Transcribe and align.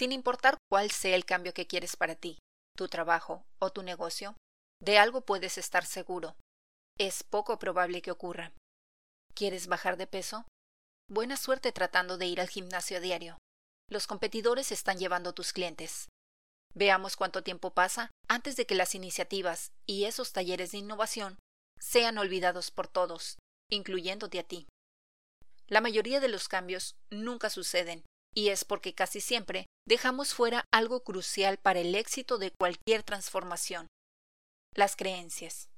sin 0.00 0.12
importar 0.12 0.56
cuál 0.70 0.90
sea 0.90 1.14
el 1.14 1.26
cambio 1.26 1.52
que 1.52 1.66
quieres 1.66 1.94
para 1.94 2.14
ti, 2.14 2.38
tu 2.74 2.88
trabajo 2.88 3.44
o 3.58 3.70
tu 3.70 3.82
negocio, 3.82 4.34
de 4.82 4.96
algo 4.96 5.26
puedes 5.26 5.58
estar 5.58 5.84
seguro. 5.84 6.36
Es 6.98 7.22
poco 7.22 7.58
probable 7.58 8.00
que 8.00 8.10
ocurra. 8.10 8.54
¿Quieres 9.34 9.66
bajar 9.66 9.98
de 9.98 10.06
peso? 10.06 10.46
Buena 11.10 11.36
suerte 11.36 11.70
tratando 11.70 12.16
de 12.16 12.24
ir 12.24 12.40
al 12.40 12.48
gimnasio 12.48 12.96
a 12.96 13.00
diario. 13.00 13.36
Los 13.90 14.06
competidores 14.06 14.72
están 14.72 14.96
llevando 14.96 15.34
tus 15.34 15.52
clientes. 15.52 16.08
Veamos 16.74 17.18
cuánto 17.18 17.42
tiempo 17.42 17.74
pasa 17.74 18.10
antes 18.26 18.56
de 18.56 18.64
que 18.64 18.76
las 18.76 18.94
iniciativas 18.94 19.70
y 19.84 20.04
esos 20.04 20.32
talleres 20.32 20.72
de 20.72 20.78
innovación 20.78 21.38
sean 21.78 22.16
olvidados 22.16 22.70
por 22.70 22.88
todos, 22.88 23.36
incluyéndote 23.70 24.38
a 24.38 24.44
ti. 24.44 24.66
La 25.66 25.82
mayoría 25.82 26.20
de 26.20 26.28
los 26.28 26.48
cambios 26.48 26.94
nunca 27.10 27.50
suceden, 27.50 28.02
y 28.34 28.48
es 28.48 28.64
porque 28.64 28.94
casi 28.94 29.20
siempre 29.20 29.66
dejamos 29.86 30.34
fuera 30.34 30.64
algo 30.72 31.02
crucial 31.02 31.58
para 31.58 31.80
el 31.80 31.94
éxito 31.94 32.38
de 32.38 32.52
cualquier 32.52 33.02
transformación. 33.02 33.86
Las 34.74 34.96
creencias. 34.96 35.68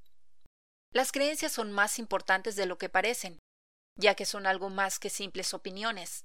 Las 0.93 1.13
creencias 1.13 1.53
son 1.53 1.73
más 1.73 1.99
importantes 1.99 2.55
de 2.57 2.67
lo 2.67 2.77
que 2.77 2.91
parecen, 2.91 3.39
ya 3.99 4.15
que 4.15 4.27
son 4.27 4.47
algo 4.47 4.69
más 4.69 4.99
que 4.99 5.09
simples 5.09 5.55
opiniones. 5.55 6.25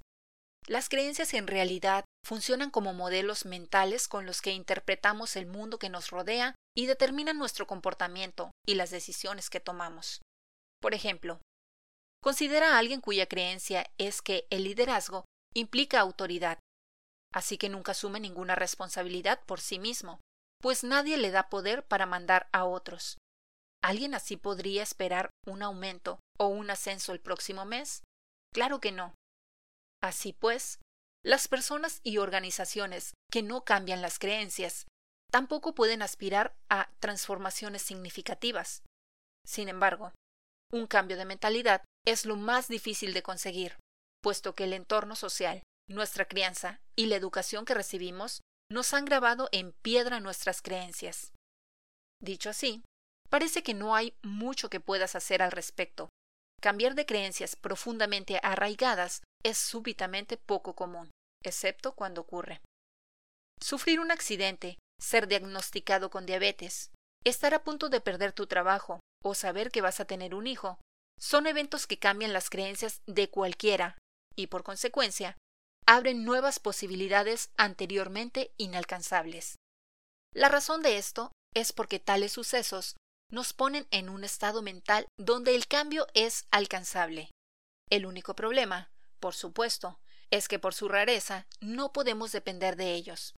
Las 0.66 0.90
creencias 0.90 1.32
en 1.32 1.46
realidad 1.46 2.04
funcionan 2.26 2.70
como 2.70 2.92
modelos 2.92 3.46
mentales 3.46 4.06
con 4.06 4.26
los 4.26 4.42
que 4.42 4.52
interpretamos 4.52 5.36
el 5.36 5.46
mundo 5.46 5.78
que 5.78 5.88
nos 5.88 6.10
rodea 6.10 6.54
y 6.76 6.86
determinan 6.86 7.38
nuestro 7.38 7.66
comportamiento 7.66 8.50
y 8.66 8.74
las 8.74 8.90
decisiones 8.90 9.48
que 9.48 9.60
tomamos. 9.60 10.20
Por 10.80 10.92
ejemplo, 10.92 11.40
considera 12.22 12.74
a 12.74 12.78
alguien 12.78 13.00
cuya 13.00 13.26
creencia 13.26 13.90
es 13.96 14.20
que 14.20 14.46
el 14.50 14.64
liderazgo 14.64 15.24
implica 15.54 16.00
autoridad, 16.00 16.58
así 17.32 17.58
que 17.58 17.68
nunca 17.68 17.92
asume 17.92 18.20
ninguna 18.20 18.54
responsabilidad 18.54 19.40
por 19.44 19.60
sí 19.60 19.78
mismo, 19.78 20.20
pues 20.60 20.84
nadie 20.84 21.16
le 21.16 21.30
da 21.30 21.48
poder 21.48 21.84
para 21.84 22.06
mandar 22.06 22.48
a 22.52 22.64
otros. 22.64 23.18
¿Alguien 23.82 24.14
así 24.14 24.36
podría 24.36 24.82
esperar 24.82 25.30
un 25.46 25.62
aumento 25.62 26.18
o 26.38 26.48
un 26.48 26.70
ascenso 26.70 27.12
el 27.12 27.20
próximo 27.20 27.64
mes? 27.64 28.02
Claro 28.52 28.80
que 28.80 28.92
no. 28.92 29.14
Así 30.02 30.32
pues, 30.32 30.80
las 31.24 31.48
personas 31.48 32.00
y 32.02 32.18
organizaciones 32.18 33.14
que 33.30 33.42
no 33.42 33.64
cambian 33.64 34.02
las 34.02 34.18
creencias 34.18 34.86
tampoco 35.30 35.74
pueden 35.74 36.02
aspirar 36.02 36.56
a 36.68 36.90
transformaciones 37.00 37.82
significativas. 37.82 38.82
Sin 39.46 39.68
embargo, 39.68 40.12
un 40.72 40.86
cambio 40.86 41.16
de 41.16 41.24
mentalidad 41.24 41.84
es 42.06 42.24
lo 42.24 42.36
más 42.36 42.68
difícil 42.68 43.14
de 43.14 43.22
conseguir, 43.22 43.76
puesto 44.22 44.54
que 44.54 44.64
el 44.64 44.72
entorno 44.72 45.16
social, 45.16 45.62
nuestra 45.88 46.26
crianza 46.26 46.80
y 46.96 47.06
la 47.06 47.16
educación 47.16 47.64
que 47.64 47.74
recibimos 47.74 48.40
nos 48.70 48.92
han 48.92 49.04
grabado 49.04 49.48
en 49.52 49.72
piedra 49.72 50.20
nuestras 50.20 50.60
creencias. 50.60 51.32
Dicho 52.20 52.50
así, 52.50 52.82
parece 53.30 53.62
que 53.62 53.74
no 53.74 53.94
hay 53.94 54.14
mucho 54.22 54.68
que 54.68 54.80
puedas 54.80 55.14
hacer 55.14 55.42
al 55.42 55.52
respecto. 55.52 56.08
Cambiar 56.60 56.94
de 56.94 57.06
creencias 57.06 57.56
profundamente 57.56 58.40
arraigadas 58.42 59.22
es 59.44 59.56
súbitamente 59.56 60.36
poco 60.36 60.74
común, 60.74 61.10
excepto 61.44 61.94
cuando 61.94 62.20
ocurre. 62.22 62.60
Sufrir 63.60 64.00
un 64.00 64.10
accidente, 64.10 64.78
ser 65.00 65.28
diagnosticado 65.28 66.10
con 66.10 66.26
diabetes, 66.26 66.90
estar 67.24 67.54
a 67.54 67.62
punto 67.62 67.88
de 67.88 68.00
perder 68.00 68.32
tu 68.32 68.46
trabajo 68.46 69.00
o 69.24 69.34
saber 69.34 69.70
que 69.70 69.80
vas 69.80 70.00
a 70.00 70.04
tener 70.04 70.34
un 70.34 70.46
hijo, 70.46 70.78
son 71.18 71.46
eventos 71.46 71.86
que 71.86 71.98
cambian 71.98 72.32
las 72.32 72.50
creencias 72.50 73.00
de 73.06 73.30
cualquiera 73.30 73.96
y, 74.38 74.46
por 74.46 74.62
consecuencia, 74.62 75.36
abren 75.86 76.24
nuevas 76.24 76.58
posibilidades 76.58 77.50
anteriormente 77.56 78.52
inalcanzables. 78.56 79.56
La 80.34 80.48
razón 80.48 80.82
de 80.82 80.98
esto 80.98 81.32
es 81.54 81.72
porque 81.72 81.98
tales 81.98 82.32
sucesos 82.32 82.96
nos 83.30 83.52
ponen 83.52 83.86
en 83.90 84.08
un 84.08 84.24
estado 84.24 84.62
mental 84.62 85.06
donde 85.18 85.54
el 85.54 85.66
cambio 85.66 86.06
es 86.14 86.46
alcanzable. 86.50 87.30
El 87.90 88.06
único 88.06 88.34
problema 88.34 88.90
por 89.18 89.34
supuesto, 89.34 89.98
es 90.30 90.48
que 90.48 90.58
por 90.58 90.74
su 90.74 90.88
rareza 90.88 91.46
no 91.60 91.92
podemos 91.92 92.32
depender 92.32 92.76
de 92.76 92.94
ellos. 92.94 93.34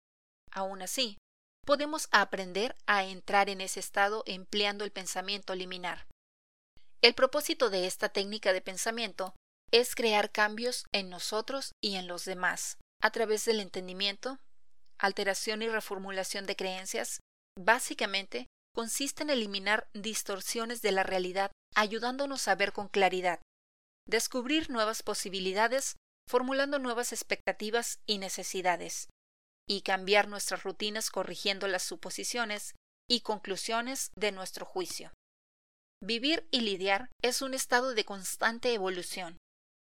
Aún 0.51 0.81
así, 0.81 1.17
podemos 1.65 2.07
aprender 2.11 2.75
a 2.87 3.03
entrar 3.03 3.49
en 3.49 3.61
ese 3.61 3.79
estado 3.79 4.23
empleando 4.25 4.83
el 4.83 4.91
pensamiento 4.91 5.55
liminar. 5.55 6.07
El 7.01 7.13
propósito 7.13 7.69
de 7.69 7.85
esta 7.85 8.09
técnica 8.09 8.51
de 8.53 8.61
pensamiento 8.61 9.33
es 9.71 9.95
crear 9.95 10.31
cambios 10.31 10.85
en 10.91 11.09
nosotros 11.09 11.73
y 11.81 11.95
en 11.95 12.07
los 12.07 12.25
demás, 12.25 12.77
a 13.01 13.11
través 13.11 13.45
del 13.45 13.59
entendimiento, 13.59 14.39
alteración 14.97 15.61
y 15.61 15.69
reformulación 15.69 16.45
de 16.45 16.55
creencias, 16.55 17.19
básicamente 17.57 18.47
consiste 18.75 19.23
en 19.23 19.29
eliminar 19.29 19.89
distorsiones 19.93 20.81
de 20.81 20.91
la 20.91 21.03
realidad 21.03 21.51
ayudándonos 21.75 22.47
a 22.47 22.55
ver 22.55 22.73
con 22.73 22.87
claridad, 22.87 23.39
descubrir 24.07 24.69
nuevas 24.69 25.03
posibilidades, 25.03 25.95
formulando 26.27 26.79
nuevas 26.79 27.13
expectativas 27.13 27.99
y 28.05 28.17
necesidades, 28.17 29.07
y 29.67 29.81
cambiar 29.81 30.27
nuestras 30.27 30.63
rutinas 30.63 31.09
corrigiendo 31.09 31.67
las 31.67 31.83
suposiciones 31.83 32.75
y 33.07 33.21
conclusiones 33.21 34.11
de 34.15 34.31
nuestro 34.31 34.65
juicio. 34.65 35.11
Vivir 36.01 36.47
y 36.51 36.61
lidiar 36.61 37.09
es 37.21 37.41
un 37.41 37.53
estado 37.53 37.93
de 37.93 38.05
constante 38.05 38.73
evolución. 38.73 39.37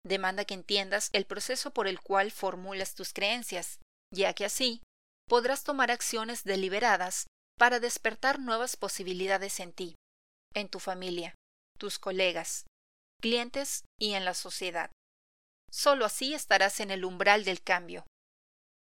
Demanda 0.04 0.44
que 0.44 0.54
entiendas 0.54 1.10
el 1.12 1.26
proceso 1.26 1.72
por 1.72 1.86
el 1.86 2.00
cual 2.00 2.30
formulas 2.30 2.94
tus 2.94 3.12
creencias, 3.12 3.78
ya 4.12 4.34
que 4.34 4.44
así 4.44 4.82
podrás 5.28 5.64
tomar 5.64 5.90
acciones 5.90 6.44
deliberadas 6.44 7.26
para 7.58 7.80
despertar 7.80 8.38
nuevas 8.40 8.76
posibilidades 8.76 9.60
en 9.60 9.72
ti, 9.72 9.94
en 10.54 10.68
tu 10.68 10.80
familia, 10.80 11.34
tus 11.78 11.98
colegas, 11.98 12.66
clientes 13.20 13.84
y 13.98 14.14
en 14.14 14.24
la 14.24 14.34
sociedad. 14.34 14.90
Solo 15.70 16.04
así 16.04 16.34
estarás 16.34 16.80
en 16.80 16.90
el 16.90 17.04
umbral 17.04 17.44
del 17.44 17.62
cambio, 17.62 18.04